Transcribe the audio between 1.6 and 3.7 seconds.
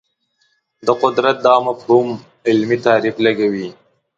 مفهوم علمي تعریف لګوي